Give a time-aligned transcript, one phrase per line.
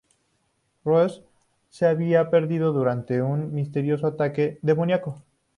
[0.83, 1.23] Rose
[1.69, 5.21] se había perdido durante un misterioso ataque demoníaco.